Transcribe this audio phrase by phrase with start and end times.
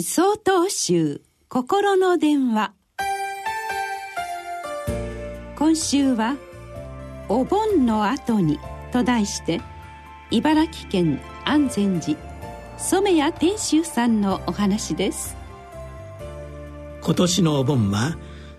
[0.00, 2.72] 総統集心の電話。
[5.56, 6.36] 今週は
[7.28, 8.60] 「お盆の後に」
[8.92, 9.60] と題して
[10.30, 12.16] 茨城県安全寺
[12.78, 15.36] 染谷天秀さんのお話です。
[17.02, 18.16] 今年のお盆は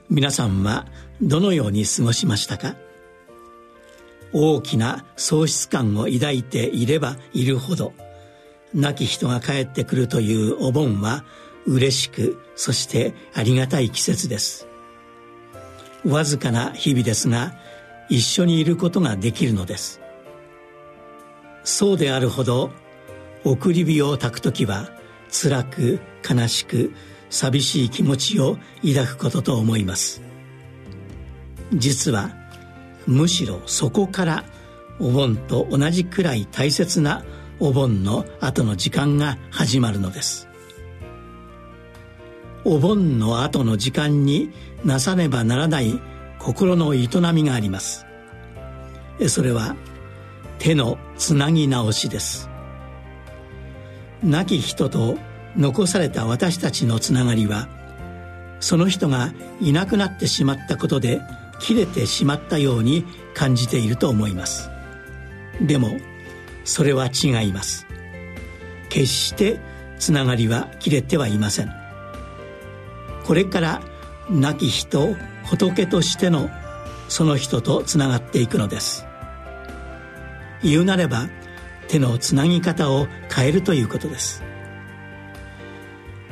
[0.10, 0.88] 皆さんは
[1.22, 2.76] どのように過ごしましたか？
[4.34, 7.94] 大きな喪失感を抱いていればいるほど
[8.74, 11.24] 亡き人が帰ってくるというお盆は
[11.66, 14.68] 嬉しくそしてありがたい季節です。
[16.06, 17.54] わずかな日々ですが
[18.10, 20.02] 一緒にいることができるのです。
[21.64, 22.72] そうであるほど
[23.44, 24.90] 送り火を焚く時は
[25.32, 26.94] 辛く悲しく
[27.30, 30.22] 寂しい気持ちを抱くことと思います。
[31.74, 32.32] 実は
[33.06, 34.44] むしろそこから
[35.00, 37.24] お盆と同じくらい大切な
[37.60, 40.48] お盆の後の時間が始まるのです。
[42.64, 44.52] お盆の後の時間に
[44.84, 46.00] なさねばならない
[46.40, 48.06] 心の営みがあります。
[49.28, 49.76] それは
[50.58, 52.50] 手のつなぎ直しです。
[54.24, 55.18] 亡き人と
[55.58, 57.68] 残された私たちのつながりは
[58.60, 61.22] その人がいなくなってしまったことで
[61.60, 64.70] 切れてしまったように感じていると思います。
[65.62, 65.90] でも
[66.70, 67.88] それは違います。
[68.90, 69.60] 決して
[69.98, 71.72] つながりは切れてはいません。
[73.26, 73.82] これから
[74.30, 76.50] 亡き人仏としての
[77.08, 79.08] その人とつながっていくのです。
[80.62, 81.28] 言うなれば
[81.88, 84.44] 手のつなぎ方を変えるということです。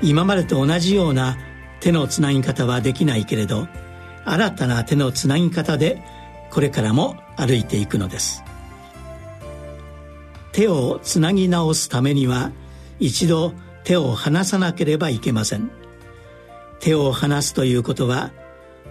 [0.04, 1.36] 今までと同じような
[1.80, 3.68] 手のつなぎ方はできないけれど
[4.24, 6.00] 新たな手のつなぎ方で
[6.52, 8.44] これからも歩いていくのです。
[10.58, 12.52] 手をつなぎ直すためには
[13.00, 15.70] 一度手を離さなければいけません。
[16.80, 18.32] 手を離すということは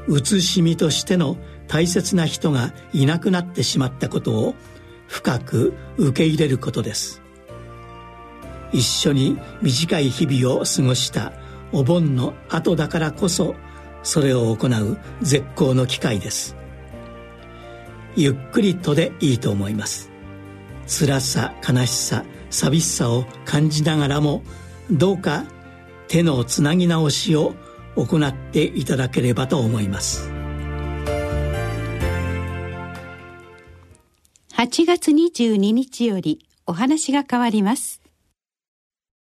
[0.08, 1.36] 慈しみとしての
[1.66, 4.54] 大切な人がいなくなってしまったことを
[5.08, 7.20] 深く受け入れることです。
[8.70, 11.32] 一緒に短い日々を過ごした
[11.72, 13.56] お盆の後だからこそ
[14.04, 16.54] それを行う絶好の機会です。
[18.14, 20.15] ゆっくりとでいいと思います。
[20.86, 24.42] 辛さ悲しさ寂しさを感じながらも
[24.90, 25.44] どうか
[26.08, 27.54] 手のつなぎ直しを
[27.96, 30.30] 行っていただければと思います。
[34.52, 38.00] 8月22日よりお話が変わります。